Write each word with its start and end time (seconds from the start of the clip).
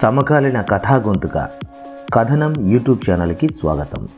సమకాలీన 0.00 0.60
కథా 0.60 0.96
గొంతుక 0.96 1.36
కథనం 2.14 2.52
యూట్యూబ్ 2.68 3.10
ఛానల్కి 3.10 3.48
స్వాగతం. 3.48 4.08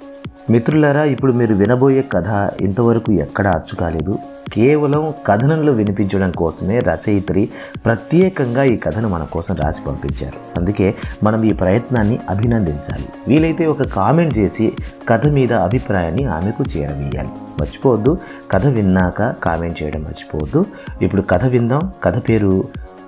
మిత్రులారా 0.51 1.05
ఇప్పుడు 1.05 1.33
మీరు 1.33 1.55
వినబోయే 1.55 2.03
కథ 2.03 2.51
ఇంతవరకు 2.61 3.13
ఎక్కడ 3.13 3.47
అచ్చు 3.47 3.77
కాలేదు 3.77 4.19
కేవలం 4.53 5.15
కథనంలో 5.27 5.73
వినిపించడం 5.73 6.31
కోసమే 6.31 6.79
రచయిత్రి 6.79 7.49
ప్రత్యేకంగా 7.85 8.63
ఈ 8.63 8.77
కథను 8.77 9.09
మన 9.09 9.23
కోసం 9.23 9.55
రాసి 9.55 9.83
పంపించారు. 9.83 10.59
అందుకే 10.59 10.95
మనం 11.23 11.45
ఈ 11.45 11.53
ప్రయత్నాన్ని 11.53 12.19
అభినందించాలి. 12.31 13.09
వీలైతే 13.29 13.67
ఒక 13.67 13.83
కామెంట్ 13.83 14.39
చేసి 14.39 14.73
కథ 15.09 15.29
మీద 15.29 15.53
అభిప్రాయాన్ని 15.53 16.25
ఆమెకు 16.25 16.65
చేరవేయాలి. 16.77 17.29
మర్చిపోవద్దు 17.61 18.19
కథ 18.51 18.67
విన్నాక 18.67 19.23
కామెంట్ 19.23 19.83
చేయడం 19.83 20.01
మర్చిపోవద్దు. 20.01 20.65
ఇప్పుడు 21.03 21.23
కథ 21.23 21.45
విందాం. 21.45 21.93
కథ 22.05 22.29
పేరు 22.29 22.65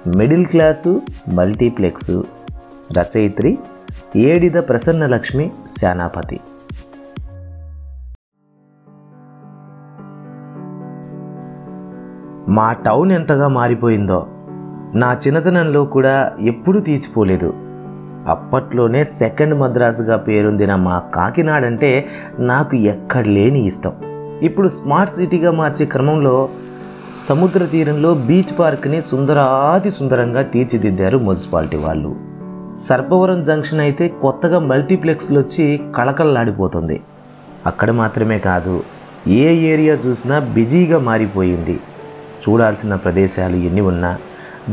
మిడిల్ 0.06 0.46
క్లాసు 0.46 1.02
మల్టీప్లెక్స్ 1.28 2.22
రచయిత్రి 2.98 3.58
ఏడిద 4.16 4.52
ప్రసన్నలక్ష్మి 4.52 5.52
శానాపతి. 5.80 6.40
మా 12.56 12.72
టౌన్ 12.72 13.12
ఎంతగా 13.12 13.46
మారిపోయిందో 13.48 14.18
నా 14.94 15.06
చిన్నతనంలో 15.22 15.84
కూడా 15.84 16.14
ఎప్పుడూ 16.40 16.78
తీసిపోలేదు. 16.80 17.50
అప్పట్లోనే 18.28 19.04
సెకండ్ 19.04 19.54
మద్రాసుగా 19.60 20.16
పేరొందిన 20.16 20.72
మా 20.74 20.96
కాకినాడ 21.14 21.64
అంటే 21.64 21.90
నాకు 22.38 22.74
ఎక్కడ 22.76 23.24
లేని 23.26 23.60
ఇష్టం. 23.66 23.92
ఇప్పుడు 24.42 24.68
స్మార్ట్ 24.68 25.14
సిటీగా 25.14 25.50
మార్చే 25.50 25.86
క్రమంలో 25.86 26.48
సముద్ర 27.28 27.64
తీరంలో 27.64 28.14
బీచ్ 28.14 28.52
పార్క్ని 28.58 29.02
సుందరాతి 29.02 29.90
సుందరంగా 29.90 30.42
తీర్చిదిద్దారు 30.42 31.18
మున్సిపాలిటీ 31.18 31.76
వాళ్ళు. 31.76 32.12
సర్పవరం 32.88 33.42
జంక్షన్ 33.42 33.80
అయితే 33.80 34.08
కొత్తగా 34.08 34.58
మల్టీప్లెక్స్లు 34.58 35.38
వచ్చి 35.40 35.66
కళకళలాడిపోతుంది. 35.96 37.00
అక్కడ 37.66 37.90
మాత్రమే 38.02 38.38
కాదు 38.38 38.76
ఏ 39.28 39.50
ఏరియా 39.72 39.94
చూసినా 39.94 40.38
బిజీగా 40.38 40.98
మారిపోయింది. 40.98 41.80
చూడాల్సిన 42.48 42.94
ప్రదేశాలు 42.94 43.56
ఎన్ని 43.56 43.80
ఉన్నా 43.80 44.18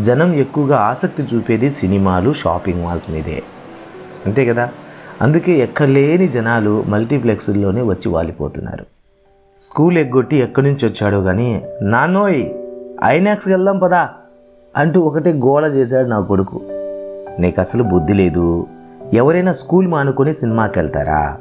జనం 0.01 0.33
ఎక్కువగా 0.33 0.77
ఆసక్తి 0.77 1.27
చూపేది 1.35 1.69
సినిమాలు 1.69 2.33
షాపింగ్ 2.33 2.83
మాల్స్ 2.83 3.09
మీదే. 3.09 3.43
అంతే 4.25 4.45
కదా? 4.45 4.69
అందుకే 5.21 5.51
ఎక్కడ 5.51 5.87
లేని 5.87 6.27
జనాలు 6.27 6.83
మల్టీప్లెక్స్లోనే 6.87 7.81
వచ్చి 7.81 8.09
వాలిపోతున్నారు. 8.09 8.85
స్కూల్ 9.59 9.97
ఎగ్గొట్టి 9.97 10.37
ఎక్కడి 10.37 10.67
నుంచి 10.67 10.87
వచ్చాడో 10.87 11.21
కానీ 11.21 11.65
నాన్నోయ్ 11.81 12.45
ఐనాక్స్కి 13.03 13.53
వెళ్దాం 13.53 13.79
పదా 13.79 14.09
అంటూ 14.77 15.01
ఒకటే 15.01 15.31
గోల 15.31 15.65
చేశాడు 15.65 16.07
నా 16.07 16.19
కొడుకు. 16.19 16.61
నీకు 17.39 17.61
అసలు 17.61 17.83
బుద్ధి 17.83 18.13
లేదు. 18.13 18.67
ఎవరైనా 19.13 19.51
స్కూల్ 19.51 19.87
మానుకొని 19.87 20.33
సినిమాకి 20.33 20.79
వెళ్తారా 20.79 21.37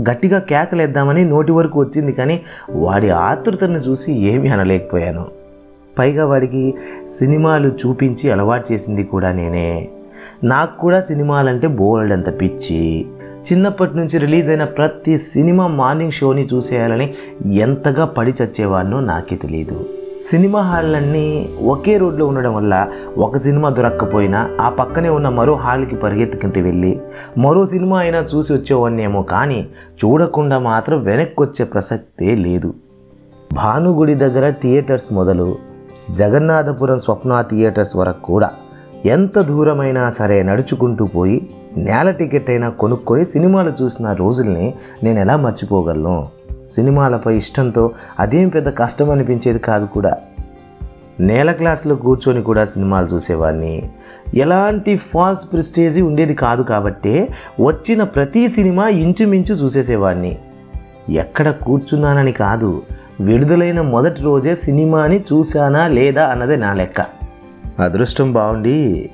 గట్టిగా 0.00 0.38
కేకలేద్దామని 0.38 1.24
నోటి 1.24 1.52
వరకు 1.52 1.80
వచ్చింది 1.80 2.12
కానీ 2.12 2.40
వాడి 2.70 3.10
ఆతృతను 3.10 3.78
చూసి 3.78 4.12
ఏమీ 4.12 4.48
అనలేకపోయాను. 4.48 5.26
పైగా 5.98 6.26
వాడికి 6.26 6.74
సినిమాలు 7.18 7.68
చూపించి 7.68 8.30
అలవాటు 8.30 8.72
చేసింది 8.72 9.04
కూడా 9.04 9.32
నేనే. 9.32 9.88
నాకు 10.44 10.80
కూడా 10.80 11.00
సినిమాలంటే 11.00 11.66
బోల్డ్ 11.66 12.12
అంత 12.12 12.40
పిచ్చి. 12.40 13.06
చిన్నప్పటి 13.52 13.96
నుంచి 13.96 14.18
రిలీజ్ 14.18 14.48
అయిన 14.48 14.64
ప్రతి 14.64 15.18
సినిమా 15.18 15.66
మార్నింగ్ 15.66 16.12
షోని 16.12 16.48
చూసేయాలని 16.54 17.14
ఎంతగా 17.52 18.04
పడి 18.04 18.34
చచ్చేవాడినో 18.42 19.00
నాకే 19.00 19.36
తెలియదు 19.36 19.88
సినిమా 20.30 20.60
హాళ్ళన్నీ 20.60 21.48
ఒకే 21.64 21.96
రోడ్లో 21.96 22.26
ఉండడం 22.26 22.54
వల్ల 22.54 22.88
ఒక 23.18 23.36
సినిమా 23.36 23.68
దొరక్కపోయినా 23.68 24.50
ఆ 24.60 24.68
పక్కనే 24.68 25.08
ఉన్న 25.08 25.28
మరో 25.28 25.54
హాల్కి 25.54 25.96
పరిగెత్తుకుంటూ 25.96 26.60
వెళ్ళి 26.60 26.98
మరో 27.38 27.66
సినిమా 27.66 27.98
అయినా 27.98 28.18
చూసి 28.18 28.52
వచ్చేవాడినేమో 28.52 29.22
కానీ 29.22 29.66
చూడకుండా 30.04 30.58
మాత్రం 30.58 31.04
వెనక్కి 31.04 31.42
వచ్చే 31.42 31.64
ప్రసక్తే 31.64 32.34
లేదు. 32.34 32.74
భానుగుడి 33.52 34.14
దగ్గర 34.14 34.50
థియేటర్స్ 34.50 35.12
మొదలు. 35.12 35.56
జగన్నాథపురం 36.10 36.98
స్వప్న 36.98 37.44
థియేటర్స్ 37.50 37.96
వరకు 37.96 38.22
కూడా 38.22 38.50
ఎంత 39.06 39.38
దూరమైనా 39.38 40.10
సరే 40.10 40.42
నడుచుకుంటూ 40.42 41.06
పోయి 41.06 41.50
నేల 41.76 42.10
టికెట్ 42.10 42.50
అయినా 42.50 42.68
కొనుక్కొని 42.68 43.24
సినిమాలు 43.24 43.72
చూసిన 43.82 44.12
రోజుల్ని 44.12 44.74
నేను 45.02 45.20
ఎలా 45.20 45.36
మర్చిపోగలను? 45.36 46.28
సినిమాలపై 46.68 47.36
ఇష్టంతో 47.36 47.90
అదేం 48.20 48.48
పెద్ద 48.48 48.68
కష్టం 48.68 49.10
అనిపించేది 49.10 49.58
కాదు 49.58 49.86
కూడా. 49.86 50.16
నేల 51.20 51.52
క్లాసులో 51.52 51.94
కూర్చొని 51.94 52.42
కూడా 52.42 52.64
సినిమాలు 52.64 53.06
చూసేవాడిని 53.06 53.90
ఎలాంటి 54.34 54.96
ఫాల్స్ 54.96 55.52
ప్రిస్టేజీ 55.52 56.02
ఉండేది 56.02 56.34
కాదు 56.34 56.62
కాబట్టే 56.62 57.28
వచ్చిన 57.60 58.02
ప్రతి 58.02 58.48
సినిమా 58.48 58.88
ఇంచుమించు 58.88 59.54
చూసేసేవాడిని 59.54 60.38
ఎక్కడ 61.10 61.50
కూర్చున్నానని 61.50 62.32
కాదు 62.32 62.82
విడుదలైన 63.20 63.80
మొదటి 63.80 64.22
రోజే 64.22 64.56
సినిమాని 64.56 65.16
చూశానా 65.18 65.88
లేదా 65.88 66.26
అన్నదే 66.26 66.56
నా 66.56 66.72
లెక్క. 66.74 67.00
అదృష్టం 67.78 68.32
బాగుండి 68.32 69.10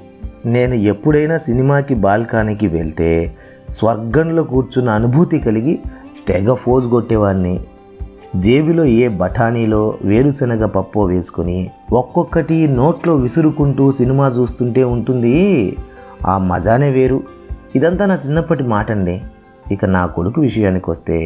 నేను 0.47 0.75
ఎప్పుడైనా 0.75 1.39
సినిమాకి 1.39 1.95
బాల్కానీకి 1.95 2.67
వెళ్తే 2.67 3.35
స్వర్గంలో 3.69 4.43
కూర్చున్న 4.43 4.91
అనుభూతి 4.91 5.39
కలిగి 5.39 5.79
తెగ 6.29 6.55
ఫోజ్ 6.55 6.87
కొట్టేవాడిని 6.87 7.61
జేబులో 8.37 8.85
ఏ 8.85 9.09
బఠానీలో 9.09 9.99
వేరుశనగ 10.03 10.67
పప్పో 10.67 11.05
వేసుకొని 11.05 11.71
ఒక్కొక్కటి 11.93 12.69
నోట్లో 12.69 13.15
విసురుకుంటూ 13.15 13.93
సినిమా 13.93 14.27
చూస్తుంటే 14.29 14.85
ఉంటుంది. 14.85 15.77
ఆ 16.27 16.39
మజానే 16.39 16.91
వేరు. 16.91 17.23
ఇదంతా 17.77 18.07
నా 18.07 18.15
చిన్నప్పటి 18.15 18.63
మాట 18.63 18.91
అండి 18.91 19.21
ఇక 19.73 19.85
నా 19.85 20.07
కొడుకు 20.07 20.41
విషయానికి 20.41 20.91
వస్తే 20.91 21.19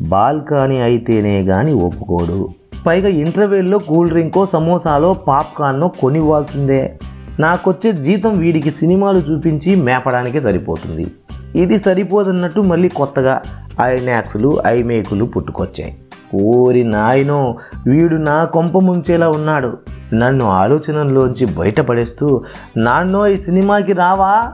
బాల్కనీ 0.00 0.80
అయితేనే 0.80 1.44
కానీ 1.44 1.72
ఒప్పుకోడు. 1.72 2.48
పైగా 2.86 3.08
ఇంటర్వెల్లో 3.08 3.78
కూల్ 3.78 4.08
డ్రింకో 4.08 4.46
సమోసాలో 4.46 5.12
పాప్కార్నో 5.12 5.88
కొనివ్వాల్సిందే. 5.88 6.98
నాకొచ్చే 7.40 7.92
జీతం 7.92 8.38
వీడికి 8.38 8.70
సినిమాలు 8.70 9.18
చూపించి 9.18 9.76
మేపడానికే 9.76 10.40
సరిపోతుంది. 10.40 11.10
ఇది 11.56 11.78
సరిపోదన్నట్టు 11.78 12.60
మళ్ళీ 12.60 12.88
కొత్తగా 12.88 13.42
ఐనాక్స్లు 13.80 14.62
ఐమేకులు 14.66 15.24
పుట్టుకొచ్చాయి. 15.24 15.96
ఓరి 16.34 16.84
నాయనో 16.84 17.56
వీడు 17.86 18.16
నా 18.16 18.44
కొంప 18.44 18.78
ముంచేలా 18.78 19.28
ఉన్నాడు. 19.28 19.78
నన్ను 20.14 20.44
ఆలోచనల్లోంచి 20.44 21.46
బయటపడేస్తూ 21.46 22.42
నాన్నో 22.76 23.26
ఈ 23.26 23.36
సినిమాకి 23.36 23.92
రావా? 23.92 24.52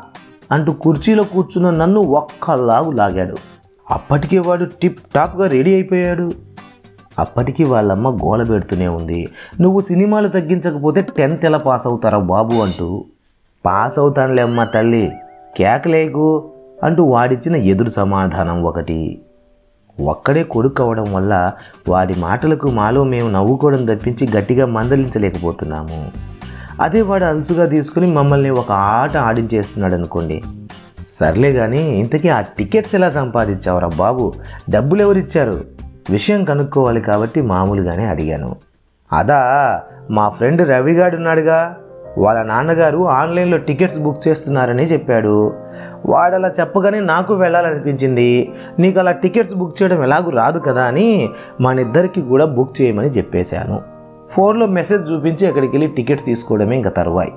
అంటూ 0.53 0.73
కుర్చీలో 0.73 1.23
కూర్చున్న 1.23 1.71
నన్ను 1.71 2.01
ఒక్కలాగు 2.01 2.91
లాగాడు. 2.91 3.54
అప్పటికే 3.91 4.39
వాడు 4.39 4.65
టిప్ 4.65 4.99
టాప్గా 5.15 5.47
రెడీ 5.47 5.75
అయిపోయాడు. 5.75 6.33
అప్పటికి 7.19 7.65
వాళ్ళమ్మ 7.65 8.11
గోల 8.11 8.43
పెడుతూనే 8.43 8.89
ఉంది. 8.89 9.29
నువ్వు 9.61 9.81
సినిమాలు 9.81 10.29
తగ్గించకపోతే 10.29 11.07
టెన్త్ 11.19 11.45
ఎలా 11.45 11.59
పాస్ 11.59 11.87
అవుతారా 11.87 12.19
బాబు 12.19 12.55
అంటూ. 12.55 13.05
పాస్ 13.67 13.99
అవుతానులే 13.99 14.43
అమ్మ 14.43 14.65
తల్లి 14.65 15.13
కేకలేకు 15.59 16.51
అంటూ 16.83 17.05
వాడిచ్చిన 17.05 17.57
ఎదురు 17.57 17.91
సమాధానం 17.91 18.63
ఒకటి. 18.63 19.21
ఒక్కడే 20.01 20.43
కొడుకు 20.43 20.83
అవడం 20.83 21.13
వల్ల 21.13 21.53
వాడి 21.89 22.15
మాటలకు 22.19 22.71
మాలో 22.71 23.05
మేము 23.05 23.31
నవ్వుకోవడం 23.31 23.85
తప్పించి 23.85 24.37
గట్టిగా 24.37 24.67
మందలించలేకపోతున్నాము. 24.67 26.13
అదే 26.81 27.03
వాడు 27.03 27.25
అలుసుగా 27.25 27.67
తీసుకుని 27.67 28.07
మమ్మల్ని 28.07 28.51
ఒక 28.51 28.73
ఆట 28.73 29.17
ఆడించేస్తున్నాడు 29.17 29.95
అనుకోండి 29.95 30.43
సర్లే 31.07 31.53
కానీ 31.53 31.83
ఇంతకీ 31.83 32.29
ఆ 32.29 32.41
టికెట్స్ 32.41 32.95
ఎలా 32.95 33.11
సంపాదించావురా 33.11 33.89
బాబు? 33.89 34.33
డబ్బులు 34.71 35.03
ఎవరిచ్చారు? 35.03 35.65
విషయం 36.11 36.45
కనుక్కోవాలి 36.45 37.01
కాబట్టి 37.01 37.41
మామూలుగానే 37.41 38.07
అడిగాను. 38.07 38.57
అదా 39.13 39.83
మా 40.11 40.29
ఫ్రెండ్ 40.29 40.69
రవిగాడు 40.69 41.17
ఉన్నాడుగా 41.17 41.77
వాళ్ళ 42.19 42.43
నాన్నగారు 42.43 43.09
ఆన్లైన్లో 43.09 43.57
టికెట్స్ 43.57 43.99
బుక్ 43.99 44.29
చేస్తున్నారని 44.29 44.83
చెప్పాడు. 44.83 45.55
వాడు 46.07 46.35
అలా 46.35 46.53
చెప్పగానే 46.61 47.01
నాకు 47.01 47.35
వెళ్ళాలనిపించింది. 47.35 48.53
నీకు 48.79 48.99
అలా 48.99 49.13
టికెట్స్ 49.13 49.55
బుక్ 49.55 49.83
చేయడం 49.83 50.03
ఎలాగూ 50.03 50.31
రాదు 50.31 50.59
కదా 50.59 50.85
అని 50.85 51.29
మనిద్దరికి 51.61 52.21
కూడా 52.21 52.45
బుక్ 52.45 52.83
చేయమని 52.83 53.09
చెప్పేశాను. 53.09 53.94
ఫోన్లో 54.35 54.67
మెసేజ్ 54.67 55.13
చూపించి 55.13 55.47
అక్కడికి 55.47 55.77
వెళ్ళి 55.77 55.95
టికెట్ 55.97 56.25
తీసుకోవడమే 56.25 56.77
ఇంకా 56.77 56.91
తరువాయి. 56.91 57.33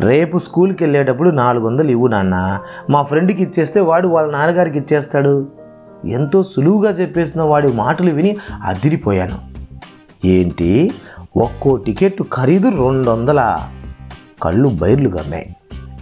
రేపు 0.00 0.38
స్కూల్కి 0.38 0.84
వెళ్ళేటప్పుడు 0.84 1.30
నాలుగు 1.30 1.66
వందలు 1.66 1.90
ఇవ్వు 1.90 2.06
నాన్న. 2.06 2.58
మా 2.90 3.02
ఫ్రెండ్కి 3.02 3.42
ఇచ్చేస్తే 3.42 3.80
వాడు 3.80 4.08
వాళ్ళ 4.08 4.32
నాన్నగారికి 4.32 4.78
ఇచ్చేస్తాడు. 4.78 5.46
ఎంతో 6.04 6.42
సులువుగా 6.42 6.90
చెప్పేసిన 6.90 7.42
వాడి 7.42 7.72
మాటలు 7.72 8.10
విని 8.10 8.36
అదిరిపోయాను. 8.62 9.38
ఏంటి? 10.26 10.90
ఒక్కో 11.36 11.76
టికెట్ 11.76 12.22
ఖరీదు 12.32 12.68
రెండు 12.68 13.10
వందల 13.10 13.56
కళ్ళు 14.42 14.68
బైర్లు 14.68 15.08
గమ్మాయి. 15.08 15.56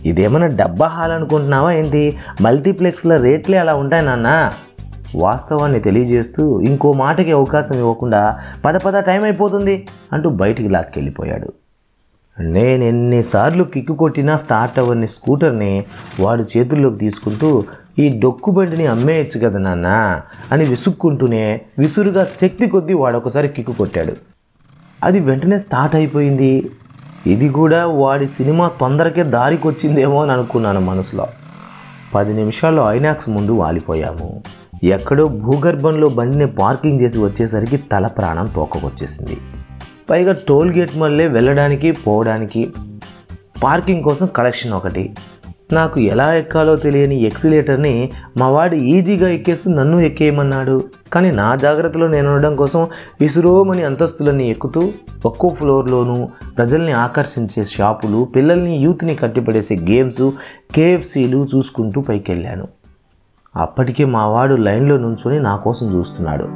ఇదేమైనా 0.07 0.47
డబ్బా 0.47 0.87
హాల్ 0.87 1.13
అనుకుంటున్నావా 1.13 1.73
ఏంటి? 1.73 2.17
మల్టీప్లెక్స్ల 2.41 3.17
రేట్లే 3.17 3.59
అలా 3.59 3.75
ఉంటాయి 3.75 4.07
నాన్న. 4.07 4.51
వాస్తవాన్ని 5.15 5.81
తెలియజేస్తూ 5.81 6.61
ఇంకో 6.61 6.93
మాటకి 6.93 7.33
అవకాశం 7.33 7.75
ఇవ్వకుండా 7.75 8.41
పద 8.65 8.77
పద 8.77 8.99
టైం 8.99 9.25
అయిపోతుంది 9.25 9.89
అంటూ 10.13 10.31
బయటికి 10.31 10.69
లాక్కెళ్ళిపోయాడు. 10.69 11.53
నేను 12.41 12.85
ఎన్నిసార్లు 12.85 13.65
కిక్కు 13.65 13.95
కొట్టినా 13.95 14.37
స్టార్ట్ 14.37 14.79
అవ్వని 14.79 15.09
స్కూటర్ని 15.09 15.85
వాడు 16.21 16.45
చేతుల్లోకి 16.57 16.99
తీసుకుంటూ 16.99 17.65
ఈ 17.99 18.21
డొక్కు 18.21 18.51
బండిని 18.51 18.87
అమ్మేయచ్చు 18.87 19.41
కదా 19.41 19.59
నాన్న 19.59 20.21
అని 20.53 20.65
విసుక్కుంటూనే 20.65 21.61
విసురుగా 21.79 22.25
శక్తి 22.25 22.69
కొద్దీ 22.69 22.93
వాడు 22.93 23.17
ఒకసారి 23.17 23.49
కిక్కు 23.49 23.73
కొట్టాడు. 23.73 24.17
అది 25.05 25.21
వెంటనే 25.21 25.59
స్టార్ట్ 25.59 25.97
అయిపోయింది. 25.97 26.71
ఇది 27.27 27.49
కూడా 27.49 27.87
వాడి 27.87 28.27
సినిమా 28.27 28.71
తొందరకే 28.81 29.23
దారికొచ్చిందేమో 29.23 30.23
అని 30.23 30.33
అనుకున్నాను 30.33 30.81
మనసులో. 30.81 31.27
పది 32.15 32.35
నిమిషాల్లో 32.35 32.93
ఐనాక్స్ 32.93 33.29
ముందు 33.29 33.53
వాలిపోయాము. 33.53 34.43
ఎక్కడో 34.85 35.25
భూగర్భంలో 35.25 36.09
బండిని 36.09 36.47
పార్కింగ్ 36.47 37.01
చేసి 37.01 37.19
వచ్చేసరికి 37.19 37.77
తల 37.77 38.07
ప్రాణం 38.07 38.47
తోకకొచ్చేసింది. 38.47 39.37
పైగా 40.11 40.35
టోల్ 40.49 40.71
గేట్ 40.71 40.97
మళ్ళీ 40.97 41.27
వెళ్ళడానికి 41.27 41.93
పోవడానికి 41.93 42.73
పార్కింగ్ 43.63 44.03
కోసం 44.03 44.27
కలెక్షన్ 44.27 44.73
ఒకటి. 44.73 45.15
నాకు 45.73 46.01
ఎలా 46.01 46.35
ఎక్కాలో 46.35 46.77
తెలియని 46.77 47.23
ఎక్సిలేటర్ని 47.23 48.11
మా 48.39 48.49
వాడు 48.49 48.75
ఈజీగా 48.75 49.29
ఎక్కేస్తూ 49.29 49.71
నన్ను 49.71 49.99
ఎక్కేయమన్నాడు. 50.01 50.85
కానీ 51.13 51.31
నా 51.31 51.57
జాగ్రత్తలో 51.57 52.09
నేను 52.09 52.35
ఉండడం 52.35 52.57
కోసం 52.57 52.89
ఇసురోమని 53.21 53.85
అంతస్తులన్నీ 53.85 54.51
ఎక్కుతూ 54.51 54.93
ఒక్కో 55.27 55.49
ఫ్లోర్లోనూ 55.49 56.29
ప్రజల్ని 56.57 56.93
ఆకర్షించే 56.93 57.65
షాపులు 57.65 58.25
పిల్లల్ని 58.25 58.77
యూత్ని 58.77 59.15
కట్టిపడేసే 59.15 59.77
గేమ్స్ 59.77 60.31
కేఎఫ్సీలు 60.75 61.49
చూసుకుంటూ 61.55 62.01
పైకెళ్ళాను. 62.01 62.69
అప్పటికే 63.57 64.05
మావాడు 64.05 64.55
లైన్లో 64.55 64.97
నుంచుని 64.97 65.41
నా 65.41 65.57
కోసం 65.57 65.99
చూస్తున్నాడు. 65.99 66.47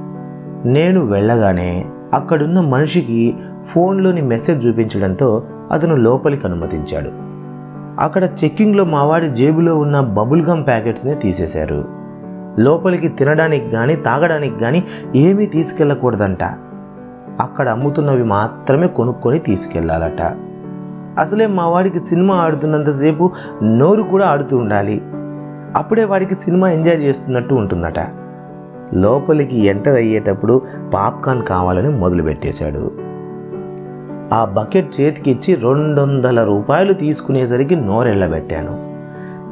నేను 0.69 1.00
వెళ్ళగానే 1.06 1.84
అక్కడున్న 2.14 2.60
మనిషికి 2.60 3.34
ఫోన్లోని 3.69 4.22
మెసేజ్ 4.22 4.66
చూపించడంతో 4.66 5.43
అతను 5.72 5.96
లోపలికి 5.96 6.46
అనుమతించాడు. 6.46 7.10
అక్కడ 8.00 8.25
చెక్కింగ్లో 8.25 8.84
మావాడి 8.84 9.31
జేబులో 9.31 9.76
ఉన్న 9.76 10.00
బబుల్ 10.00 10.43
గమ్ 10.43 10.66
ప్యాకెట్స్ని 10.66 11.14
తీసేశారు. 11.14 11.84
లోపలికి 12.58 13.08
తినడానికి 13.08 13.70
కానీ 13.70 13.96
తాగడానికి 13.96 14.58
కానీ 14.58 14.84
ఏమీ 15.16 15.46
తీసుకెళ్ళకూడదంట. 15.46 16.44
అక్కడ 17.40 17.69
అమ్ముతున్నవి 17.69 18.22
మాత్రమే 18.22 18.87
కొనుక్కొని 18.87 19.38
తీసుకెళ్ళాలట 19.38 20.22
అసలే 21.19 21.46
మా 21.46 21.66
వాడికి 21.66 21.98
సినిమా 21.98 22.34
ఆడుతున్నంతసేపు 22.37 23.31
నోరు 23.62 24.02
కూడా 24.02 24.26
ఆడుతూ 24.26 24.58
ఉండాలి. 24.58 25.02
అప్పుడే 25.74 26.04
వాడికి 26.04 26.34
సినిమా 26.34 26.70
ఎంజాయ్ 26.70 26.96
చేస్తున్నట్టు 26.96 27.54
ఉంటుందట. 27.54 27.94
లోపలికి 28.94 29.64
ఎంటర్ 29.64 29.94
అయ్యేటప్పుడు 29.94 30.62
పాప్కార్న్ 30.94 31.44
కావాలని 31.44 31.88
మొదలుపెట్టేశాడు. 31.88 32.90
ఆ 34.32 34.44
బకెట్ 34.44 35.00
చేతికి 35.00 35.30
ఇచ్చి 35.30 35.54
రెండు 35.54 36.00
వందల 36.00 36.44
రూపాయలు 36.44 36.92
తీసుకునేసరికి 36.92 37.76
నోరెళ్ళబెట్టాను. 37.76 38.96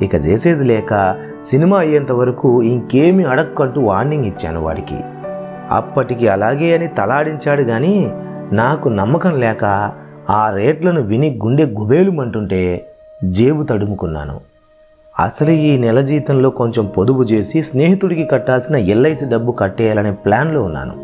ఇక 0.04 0.14
చేసేది 0.14 0.64
లేక 0.64 1.16
సినిమా 1.46 1.78
అయ్యేంత 1.78 2.12
వరకు 2.12 2.62
ఇంకేమి 2.62 3.24
అడక్కంటూ 3.24 3.80
వార్నింగ్ 3.80 4.24
ఇచ్చాను 4.24 4.62
వాడికి. 4.62 5.00
అప్పటికి 5.70 6.28
అలాగే 6.28 6.76
అని 6.76 6.88
తలాడించాడు 6.88 7.62
కానీ 7.62 8.12
నాకు 8.52 8.88
నమ్మకం 8.88 9.40
లేక 9.40 9.92
ఆ 10.30 10.50
రేట్లను 10.50 11.02
విని 11.02 11.40
గుండె 11.44 11.64
గుబేలుమంటుంటే 11.64 12.88
జేబు 13.24 13.62
తడుముకున్నాను. 13.62 14.53
అసలు 15.18 15.50
ఈ 15.50 15.78
నెల 15.78 16.00
జీతంలో 16.00 16.50
కొంచెం 16.50 16.86
పొదుపు 16.86 17.22
చేసి 17.22 17.62
స్నేహితుడికి 17.62 18.24
కట్టాల్సిన 18.24 18.76
ఎల్ఐసి 18.76 19.24
డబ్బు 19.24 19.52
కట్టేయాలనే 19.52 20.10
ప్లాన్లో 20.10 20.62
ఉన్నాను. 20.62 20.94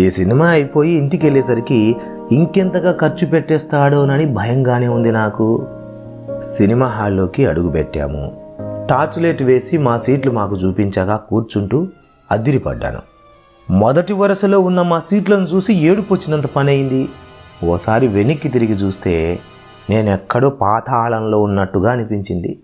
ఈ 0.00 0.10
సినిమా 0.10 0.46
అయిపోయి 0.46 0.92
ఇంటికి 0.92 1.26
వెళ్ళేసరికి 1.26 1.96
ఇంకెంతగా 2.32 2.92
ఖర్చు 2.92 3.26
పెట్టేస్తాడోనని 3.26 4.26
భయంగానే 4.26 4.88
ఉంది 4.88 5.12
నాకు. 5.12 5.66
సినిమా 6.56 6.86
హాల్లోకి 6.86 7.46
అడుగుపెట్టాము 7.46 8.32
టార్చ్ 8.90 9.22
లైట్ 9.22 9.42
వేసి 9.42 9.78
మా 9.78 9.98
సీట్లు 9.98 10.30
మాకు 10.30 10.56
చూపించగా 10.56 11.16
కూర్చుంటూ 11.16 11.86
అద్దిరిపడ్డాను. 12.32 12.98
మొదటి 13.70 14.12
వరుసలో 14.12 14.60
ఉన్న 14.60 14.82
మా 14.82 15.02
సీట్లను 15.10 15.44
చూసి 15.44 15.74
ఏడుపు 15.74 16.14
వచ్చినంత 16.14 16.46
పని 16.46 16.70
అయింది 16.70 17.08
ఓసారి 17.64 18.06
వెనక్కి 18.08 18.48
తిరిగి 18.48 18.74
చూస్తే 18.74 19.38
నేను 19.90 20.10
ఎక్కడో 20.10 20.50
పాతాళంలో 20.50 21.42
ఉన్నట్టుగా 21.42 21.92
అనిపించింది. 21.92 22.58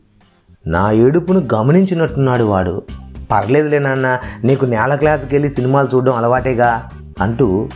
నా 0.66 0.92
ఏడుపును 0.92 1.48
గమనించినట్టున్నాడు 1.54 2.44
వాడు. 2.44 2.82
పర్లేదులే 3.30 3.78
నాన్న 3.78 4.18
నీకు 4.44 4.64
నేల 4.64 4.94
క్లాస్కి 4.94 5.34
వెళ్ళి 5.34 5.50
సినిమాలు 5.50 5.88
చూడడం 5.94 6.16
అలవాటేగా 6.16 6.88
అంటూ 7.20 7.68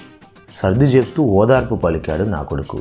సర్ది 0.50 0.84
చెప్తూ 0.84 1.22
ఓదార్పు 1.22 1.74
పలికాడు 1.74 2.22
నా 2.22 2.42
కొడుకు. 2.42 2.78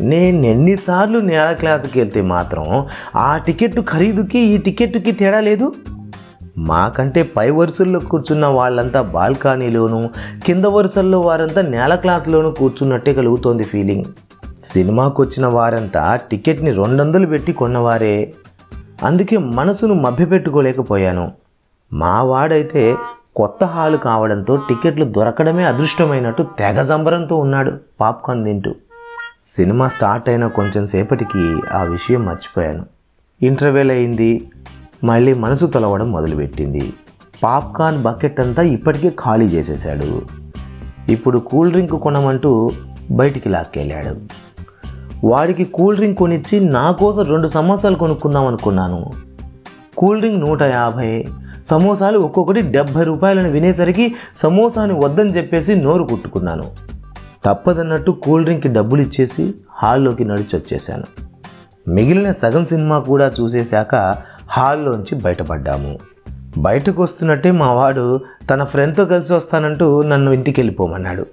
నేను 0.00 0.46
ఎన్నిసార్లు 0.46 1.18
నేల 1.18 1.52
క్లాస్కి 1.52 2.00
వెళ్తే 2.00 2.22
మాత్రం 2.22 2.86
ఆ 3.16 3.38
టికెట్ 3.38 3.80
ఖరీదుకి 3.80 4.38
ఈ 4.38 4.58
టికెట్కి 4.58 5.12
తేడా 5.12 5.40
లేదు. 5.40 5.72
మాకంటే 6.58 7.22
పై 7.36 7.50
వరుసల్లో 7.50 8.00
కూర్చున్న 8.00 8.46
వాళ్ళంతా 8.46 9.02
బాల్కనీలోనూ 9.02 10.08
కింద 10.46 10.64
వరుసల్లో 10.64 11.20
వారంతా 11.20 11.62
నేల 11.62 11.94
క్లాస్లోనూ 11.94 12.50
కూర్చున్నట్టే 12.50 13.14
కలుగుతోంది 13.14 13.62
ఫీలింగ్. 13.62 14.04
సినిమాకు 14.66 15.22
వచ్చిన 15.22 15.46
వారంతా 15.46 16.16
టికెట్ని 16.30 16.70
రెండు 16.70 17.02
వందలు 17.02 17.26
పెట్టి 17.26 17.52
కొన్నవారే. 17.52 18.32
అందుకే 19.02 19.38
మనసును 19.38 19.94
మభ్యపెట్టుకోలేకపోయాను. 19.94 21.32
మా 21.92 22.22
వాడైతే 22.22 22.96
కొత్త 23.36 23.64
హాలు 23.64 23.96
కావడంతో 23.96 24.56
టికెట్లు 24.56 25.04
దొరకడమే 25.04 25.64
అదృష్టమైనట్టు 25.64 26.42
తెగ 26.42 26.82
సంబరంతో 26.82 27.36
ఉన్నాడు 27.36 27.72
పాప్కార్న్ 28.00 28.44
తింటూ. 28.44 28.74
సినిమా 29.44 29.88
స్టార్ట్ 29.88 30.28
అయిన 30.28 30.46
కొంచెం 30.46 30.86
సేపటికి 30.86 31.60
ఆ 31.72 31.82
విషయం 31.82 32.26
మర్చిపోయాను. 32.26 32.86
ఇంటర్వెల్ 33.42 33.90
అయింది. 33.90 34.50
మళ్ళీ 35.04 35.34
మనసు 35.34 35.66
తొలవడం 35.66 36.12
మొదలుపెట్టింది. 36.12 36.92
పాప్కార్న్ 37.42 38.02
బకెట్ 38.02 38.40
అంతా 38.40 38.62
ఇప్పటికే 38.62 39.10
ఖాళీ 39.10 39.46
చేసేశాడు. 39.46 40.22
ఇప్పుడు 41.08 41.38
కూల్ 41.38 41.70
డ్రింక్ 41.70 41.92
కొనమంటూ 41.92 42.70
బయటికి 43.10 43.48
లాక్కెళ్ళాడు. 43.48 44.39
వాడికి 45.24 45.64
కూల్ 45.64 45.96
డ్రింక్ 45.96 46.18
కొనిచ్చి 46.18 46.60
నా 46.60 46.92
కోసం 46.92 47.22
రెండు 47.22 47.48
సమోసాలు 47.48 47.94
కొనుక్కుందాం 47.94 48.46
అనుకున్నాను. 48.46 49.10
కూల్ 49.96 50.18
డ్రింక్ 50.18 50.38
నూట 50.38 50.62
యాభై 50.62 51.24
సమోసాలు 51.70 52.18
ఒక్కొక్కటి 52.18 52.60
డెబ్భై 52.60 53.04
రూపాయలని 53.04 53.50
వినేసరికి 53.50 54.14
సమోసాని 54.36 54.92
వద్దని 54.92 55.30
చెప్పేసి 55.30 55.74
నోరు 55.74 56.04
కుట్టుకున్నాను. 56.04 56.64
తప్పదన్నట్టు 57.44 58.10
కూల్ 58.10 58.44
డ్రింక్కి 58.44 58.68
డబ్బులు 58.68 59.02
ఇచ్చేసి 59.02 59.54
హాల్లోకి 59.72 60.24
నడిచి 60.24 60.56
వచ్చేసాను 60.56 61.04
మిగిలిన 61.88 62.32
సగం 62.32 62.66
సినిమా 62.66 62.98
కూడా 62.98 63.32
చూసేశాక 63.40 63.94
హాల్లోంచి 64.50 65.14
బయటపడ్డాము. 65.14 65.98
బయటకు 66.58 67.02
వస్తున్నట్టే 67.02 67.50
మా 67.50 67.72
వాడు 67.72 68.20
తన 68.50 68.64
ఫ్రెండ్తో 68.64 69.04
కలిసి 69.04 69.32
వస్తానంటూ 69.32 70.02
నన్ను 70.02 70.30
ఇంటికి 70.30 70.60
వెళ్ళిపోమన్నాడు 70.60 71.26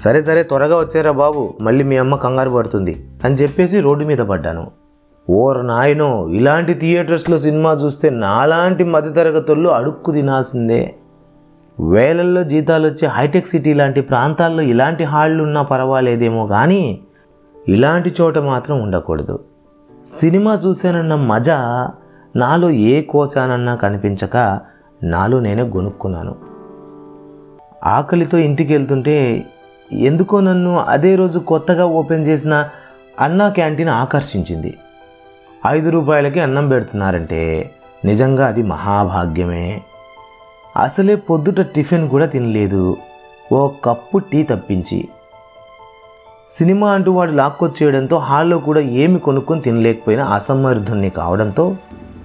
సరే 0.00 0.22
సరే 0.22 0.42
త్వరగా 0.42 0.76
వచ్చారా 0.76 1.10
బాబు 1.10 1.54
మళ్ళీ 1.60 1.84
మీ 1.84 1.96
అమ్మ 1.96 2.16
కంగారు 2.16 2.50
పడుతుంది 2.50 2.92
అని 3.24 3.34
చెప్పేసి 3.34 3.80
రోడ్డు 3.80 4.04
మీద 4.04 4.18
పడ్డాను. 4.18 4.64
ఓర్ 5.30 5.66
నాయనో 5.66 6.28
ఇలాంటి 6.28 6.74
థియేటర్స్లో 6.74 7.38
సినిమా 7.38 7.72
చూస్తే 7.72 8.10
నాలాంటి 8.10 8.84
మధ్యతరగతుల్లో 8.84 9.70
అడుక్కు 9.70 10.12
తినాల్సిందే. 10.12 10.94
వేలల్లో 11.80 12.44
జీతాలు 12.44 12.86
వచ్చే 12.88 13.08
హైటెక్ 13.08 13.46
సిటీ 13.46 13.74
లాంటి 13.74 14.00
ప్రాంతాల్లో 14.00 14.62
ఇలాంటి 14.62 15.04
హాళ్ళు 15.04 15.42
ఉన్నా 15.42 15.62
పర్వాలేదేమో 15.62 16.46
కానీ 16.46 16.82
ఇలాంటి 17.68 18.14
చోట 18.20 18.38
మాత్రం 18.38 18.82
ఉండకూడదు. 18.82 19.38
సినిమా 20.20 20.54
చూశానన్న 20.54 21.14
మజా 21.14 21.88
నాలో 22.36 22.70
ఏ 22.70 23.02
కోశానన్నా 23.02 23.74
కనిపించక 23.74 24.36
నాలో 25.02 25.40
నేనే 25.40 25.62
గొనుక్కున్నాను. 25.62 26.34
ఆకలితో 27.84 28.38
ఇంటికి 28.38 28.72
వెళ్తుంటే 28.72 29.16
ఎందుకో 29.92 30.40
నన్ను 30.40 30.78
అదే 30.78 31.16
రోజు 31.16 31.38
కొత్తగా 31.38 31.86
ఓపెన్ 31.86 32.26
చేసిన 32.26 32.68
అన్నా 33.20 33.48
క్యాంటీన్ 33.48 33.88
ఆకర్షించింది. 33.88 34.78
ఐదు 35.66 35.90
రూపాయలకి 35.90 36.40
అన్నం 36.40 36.68
పెడుతున్నారంటే 36.68 37.70
నిజంగా 38.04 38.46
అది 38.46 38.62
మహాభాగ్యమే. 38.62 39.80
అసలే 40.76 41.14
పొద్దుట 41.14 41.60
టిఫిన్ 41.60 42.08
కూడా 42.08 42.26
తినలేదు. 42.26 42.96
ఓ 43.52 43.68
కప్పు 43.68 44.18
టీ 44.18 44.42
తప్పించి. 44.42 45.08
సినిమా 46.48 46.92
అంటూ 46.92 47.12
వాడు 47.12 47.30
లాక్కొచ్చేయడంతో 47.30 48.16
హాల్లో 48.16 48.58
కూడా 48.58 48.80
ఏమి 48.80 49.18
కొనుక్కొని 49.18 49.60
తినలేకపోయినా 49.60 50.24
అసమర్థుణ్ణి 50.24 51.10
కావడంతో 51.10 51.76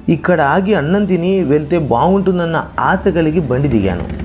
ఇక్కడ 0.10 0.42
ఆగి 0.42 0.74
అన్నం 0.74 1.06
తిని 1.06 1.44
వెళ్తే 1.44 1.78
బాగుంటుందన్న 1.78 2.68
ఆశ 2.80 3.08
కలిగి 3.08 3.40
బండి 3.40 3.68
దిగాను. 3.68 4.25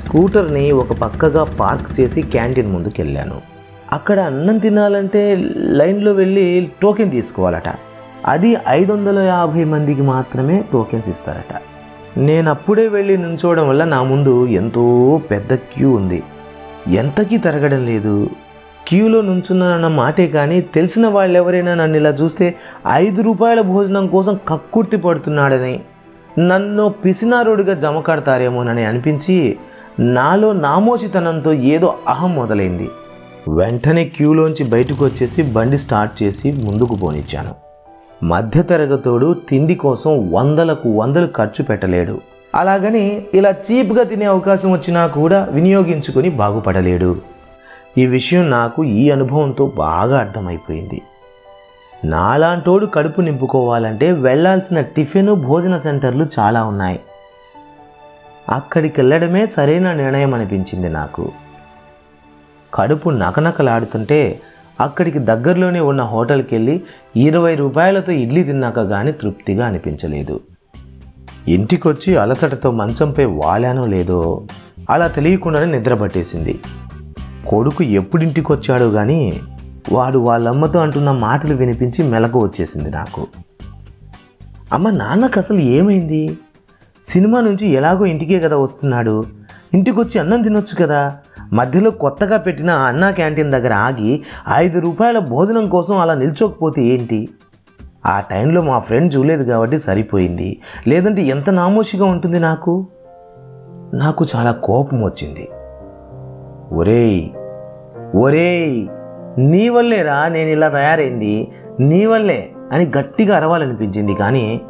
స్కూటర్ని 0.00 0.64
ఒక 0.72 0.92
పక్కగా 0.92 1.42
పార్క్ 1.44 1.88
చేసి 2.00 2.22
క్యాంటీన్ 2.22 2.72
ముందుకు 2.72 2.98
వెళ్ళాను 2.98 3.38
అక్కడ 3.92 4.18
అన్నం 4.20 4.56
తినాలంటే 4.58 5.22
లైన్లో 5.78 6.12
వెళ్ళి 6.12 6.44
టోకెన్ 6.82 7.10
తీసుకోవాలట. 7.10 7.68
అది 8.26 8.50
ఐదు 8.68 8.92
వందల 8.92 9.18
యాభై 9.18 9.64
మందికి 9.64 10.02
మాత్రమే 10.02 10.56
టోకెన్స్ 10.72 11.08
ఇస్తారట. 11.08 11.52
నేను 12.18 12.50
అప్పుడే 12.50 12.88
వెళ్ళి 12.88 13.16
నుంచోవడం 13.16 13.68
వల్ల 13.68 13.84
నా 13.84 14.02
ముందు 14.02 14.46
ఎంతో 14.46 14.84
పెద్ద 15.30 15.54
క్యూ 15.54 15.90
ఉంది. 15.90 16.22
ఎంతకీ 16.88 17.36
తరగడం 17.36 17.86
లేదు. 17.86 18.16
క్యూలో 18.88 19.20
నుంచున్నానన్న 19.20 19.88
మాటే 19.88 20.26
కానీ 20.26 20.60
తెలిసిన 20.60 21.06
వాళ్ళు 21.06 21.36
ఎవరైనా 21.36 21.74
నన్ను 21.74 21.96
ఇలా 21.96 22.10
చూస్తే 22.10 22.46
ఐదు 23.02 23.22
రూపాయల 23.22 23.60
భోజనం 23.60 24.06
కోసం 24.06 24.38
కక్కుర్తి 24.48 24.96
పడుతున్నాడని 24.96 25.74
నన్ను 26.38 26.84
పిసినారుడిగా 27.04 27.74
జమ 27.74 28.00
కడతారేమోనని 28.00 28.84
అనిపించి 28.84 29.36
నాలో 29.98 30.52
నామోచితనంతో 30.52 31.52
ఏదో 31.52 31.94
అహం 32.08 32.34
మొదలైంది. 32.34 32.90
వెంటనే 33.56 34.04
క్యూలోంచి 34.04 34.64
బయటకు 34.64 35.04
వచ్చేసి 35.04 35.42
బండి 35.42 35.78
స్టార్ట్ 35.78 36.22
చేసి 36.22 36.52
ముందుకు 36.52 36.94
పోనిచ్చాను. 36.94 37.54
మధ్యతరగతోడు 38.24 39.36
తిండి 39.48 39.74
కోసం 39.74 40.32
వందలకు 40.32 40.88
వందలు 40.88 41.28
ఖర్చు 41.36 41.64
పెట్టలేడు. 41.64 42.20
అలాగని 42.54 43.24
ఇలా 43.34 43.50
చీప్గా 43.50 44.02
తినే 44.02 44.24
అవకాశం 44.24 44.72
వచ్చినా 44.72 45.06
కూడా 45.06 45.48
వినియోగించుకొని 45.50 46.30
బాగుపడలేడు. 46.30 47.16
ఈ 47.98 48.06
విషయం 48.06 48.50
నాకు 48.50 48.84
ఈ 48.84 49.10
అనుభవంతో 49.10 49.72
బాగా 49.76 50.18
అర్థమైపోయింది. 50.18 51.02
నాలాంటోడు 52.04 52.86
కడుపు 52.86 53.20
నింపుకోవాలంటే 53.20 54.12
వెళ్ళాల్సిన 54.12 54.80
టిఫిన్ 54.80 55.34
భోజన 55.34 55.76
సెంటర్లు 55.76 56.26
చాలా 56.38 56.64
ఉన్నాయి. 56.64 57.00
అక్కడికి 58.50 59.00
వెళ్ళడమే 59.00 59.46
సరైన 59.46 59.92
నిర్ణయం 59.92 60.34
అనిపించింది 60.34 60.88
నాకు. 60.88 61.32
కడుపు 62.74 63.10
నకనకలాడుతుంటే 63.10 64.40
అక్కడికి 64.80 65.18
దగ్గరలోనే 65.18 65.80
ఉన్న 65.80 66.02
హోటల్కి 66.02 66.54
వెళ్ళి 66.54 66.82
ఇరవై 67.16 67.54
రూపాయలతో 67.54 68.12
ఇడ్లీ 68.12 68.44
తిన్నాక 68.44 68.82
కానీ 68.82 69.12
తృప్తిగా 69.12 69.66
అనిపించలేదు. 69.66 70.40
ఇంటికొచ్చి 71.48 72.16
అలసటతో 72.16 72.70
మంచంపై 72.70 73.24
వాలానో 73.24 73.86
లేదో 73.86 74.46
అలా 74.90 75.06
తెలియకుండానే 75.06 75.78
నిద్రపట్టేసింది. 75.78 76.60
కొడుకు 77.48 77.82
ఎప్పుడింటికి 77.82 78.52
వచ్చాడో 78.52 78.90
కానీ 78.90 79.40
వాడు 79.92 80.18
వాళ్ళమ్మతో 80.18 80.78
అంటున్న 80.78 81.10
మాటలు 81.10 81.54
వినిపించి 81.54 82.04
మెలకు 82.04 82.44
వచ్చేసింది 82.44 82.90
నాకు. 82.90 83.26
అమ్మ 84.72 84.90
నాన్నకు 84.90 85.38
అసలు 85.38 85.58
ఏమైంది? 85.58 86.38
సినిమా 87.06 87.40
నుంచి 87.40 87.68
ఎలాగో 87.68 88.06
ఇంటికే 88.06 88.40
కదా 88.40 88.56
వస్తున్నాడు. 88.56 89.24
ఇంటికొచ్చి 89.74 90.18
అన్నం 90.18 90.42
తినొచ్చు 90.42 90.86
కదా. 90.86 91.16
మధ్యలో 91.52 91.90
కొత్తగా 91.90 92.36
పెట్టిన 92.36 92.70
ఆ 92.70 92.82
అన్నా 92.82 93.10
క్యాంటీన్ 93.10 93.50
దగ్గర 93.50 93.72
ఆగి 93.72 94.22
ఐదు 94.54 94.78
రూపాయల 94.78 95.18
భోజనం 95.18 95.66
కోసం 95.66 95.98
అలా 95.98 96.14
నిల్చోకపోతే 96.14 96.82
ఏంటి? 96.82 97.28
ఆ 98.06 98.20
టైంలో 98.20 98.60
మా 98.60 98.78
ఫ్రెండ్ 98.78 99.14
చూడలేదు 99.14 99.44
కాబట్టి 99.44 99.78
సరిపోయింది. 99.78 100.58
లేదంటే 100.88 101.22
ఎంత 101.22 101.50
నామోషిగా 101.50 102.04
ఉంటుంది 102.04 102.40
నాకు? 102.40 102.86
నాకు 103.94 104.26
చాలా 104.36 104.52
కోపం 104.52 105.02
వచ్చింది. 105.02 105.48
ఒరేయ్ 106.74 107.28
ఒరేయ్ 108.16 108.88
నీ 109.38 109.68
వల్లేరా 109.68 110.28
నేను 110.28 110.48
ఇలా 110.48 110.68
తయారైంది. 110.68 111.52
నీ 111.80 112.06
వల్లే 112.06 112.50
అని 112.72 112.92
గట్టిగా 112.98 113.36
అరవాలనిపించింది 113.36 114.14
కానీ 114.14 114.60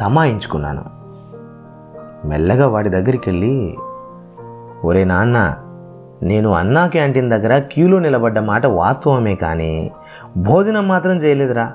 తమాయించుకున్నాను. 0.00 0.99
మెల్లగా 2.24 2.68
వాడి 2.68 2.88
దగ్గరికి 2.88 3.30
వెళ్ళి 3.30 3.76
ఒరే 4.84 5.04
నాన్న 5.04 5.54
నేను 6.22 6.50
అన్నా 6.52 6.86
క్యాంటీన్ 6.86 7.30
దగ్గర 7.30 7.58
క్యూలో 7.58 7.98
నిలబడ్డ 7.98 8.38
మాట 8.38 8.66
వాస్తవమే 8.66 9.34
కానీ 9.34 9.90
భోజనం 10.36 10.88
మాత్రం 10.88 11.16
చేయలేదురా. 11.16 11.72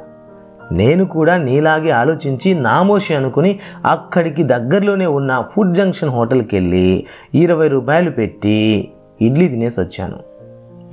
నేను 0.71 1.05
కూడా 1.05 1.37
నీలాగే 1.37 1.89
ఆలోచించి 1.89 2.53
నామోషి 2.53 3.15
అనుకుని 3.15 3.59
అక్కడికి 3.85 4.43
దగ్గరలోనే 4.43 5.05
ఉన్న 5.05 5.43
ఫుడ్ 5.55 5.73
జంక్షన్ 5.73 6.09
హోటల్కి 6.09 6.55
వెళ్ళి 6.55 7.05
ఇరవై 7.35 7.67
రూపాయలు 7.67 8.09
పెట్టి 8.09 8.89
ఇడ్లీ 9.21 9.47
తినేసి 9.47 9.81
వచ్చాను. 9.81 10.19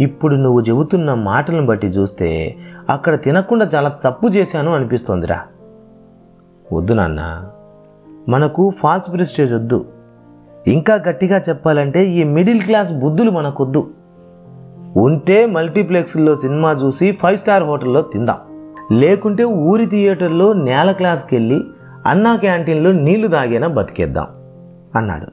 ఇప్పుడు 0.02 0.34
నువ్వు 0.34 0.60
చెబుతున్న 0.60 1.14
మాటలను 1.14 1.66
బట్టి 1.66 1.86
చూస్తే 1.86 2.56
అక్కడ 2.90 3.22
తినకుండా 3.22 3.70
చాలా 3.74 3.88
తప్పు 3.88 4.28
చేశాను 4.28 4.74
అనిపిస్తోందిరా. 4.74 5.40
వద్దు 6.72 6.92
నాన్న 6.92 7.44
మనకు 8.28 8.72
ఫాల్స్ 8.78 9.12
ప్రిస్టేజ్ 9.12 9.54
వద్దు. 9.54 9.84
ఇంకా 10.66 10.94
గట్టిగా 10.94 11.42
చెప్పాలంటే 11.48 12.04
ఈ 12.04 12.24
మిడిల్ 12.24 12.62
క్లాస్ 12.62 12.92
బుద్ధులు 12.92 13.30
మనకొద్దు. 13.30 13.90
ఉంటే 14.96 15.46
మల్టీప్లెక్స్లో 15.46 16.34
సినిమా 16.34 16.72
చూసి 16.72 17.12
ఫైవ్ 17.12 17.38
స్టార్ 17.38 17.62
హోటల్లో 17.62 18.02
తిందాం. 18.02 18.36
లేకుంటే 18.92 19.44
ఊరి 19.44 19.86
థియేటర్లో 19.86 20.52
నేల 20.52 20.92
క్లాస్కి 20.92 21.36
వెళ్ళి 21.36 21.60
అన్నా 22.06 22.36
క్యాంటీన్లో 22.36 22.92
నీళ్ళు 22.92 23.28
తాగేనా 23.28 23.66
బతికేద్దాం 23.66 24.26
అన్నాడు. 24.96 25.26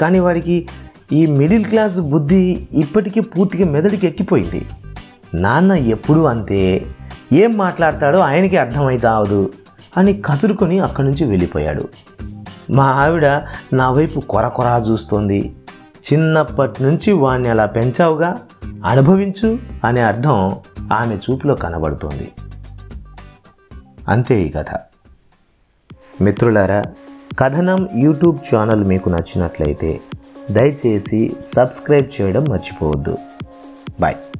కానీ 0.00 0.18
వాడికి 0.18 0.68
ఈ 1.12 1.26
మిడిల్ 1.26 1.64
క్లాస్ 1.64 2.00
బుద్ధి 2.00 2.68
ఇప్పటికీ 2.72 3.20
పూర్తిగా 3.20 3.70
మెదడికి 3.70 4.06
ఎక్కిపోయింది 4.06 4.66
నాన్న 5.34 5.72
ఎప్పుడూ 5.72 6.24
అంతే? 6.24 6.86
ఏం 7.32 7.56
మాట్లాడతాడో 7.56 8.18
ఆయనకి 8.18 8.56
అర్థమై 8.56 8.96
చావదు. 8.96 9.50
అని 9.96 10.22
కసురుకొని 10.22 10.78
అక్కడి 10.78 11.06
నుంచి 11.06 11.24
వెళ్ళిపోయాడు. 11.24 11.88
మా 12.70 12.84
ఆవిడ 12.84 13.26
నా 13.72 13.90
వైపు 13.90 14.20
కొరకొరా 14.20 14.78
చూస్తోంది. 14.78 15.56
చిన్నప్పటి 16.12 16.82
నుంచి 16.82 17.12
వాణ్ణి 17.12 17.48
అలా 17.48 17.66
పెంచావుగా? 17.66 18.34
అనుభవించు 18.84 19.58
అనే 19.84 20.00
అర్థం 20.00 20.56
ఆమె 20.92 21.16
చూపులో 21.16 21.54
కనబడుతోంది. 21.54 22.32
అంతే 24.08 24.42
ఈ 24.42 24.48
కథ. 24.48 24.64
మిత్రులారా 26.20 26.82
కథనం 27.38 27.88
యూట్యూబ్ 27.94 28.54
ఛానల్ 28.54 28.84
మీకు 28.84 29.08
నచ్చినట్లయితే 29.08 30.00
దయచేసి 30.50 31.36
సబ్స్క్రైబ్ 31.56 32.20
చేయడం 32.20 32.44
మర్చిపోవద్దు. 32.44 33.18
బాయ్. 34.00 34.35